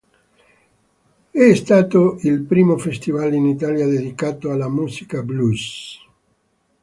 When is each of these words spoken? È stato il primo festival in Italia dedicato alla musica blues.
È 1.29 1.53
stato 1.53 2.17
il 2.23 2.41
primo 2.41 2.75
festival 2.79 3.35
in 3.35 3.45
Italia 3.45 3.85
dedicato 3.85 4.49
alla 4.49 4.67
musica 4.67 5.21
blues. 5.21 5.99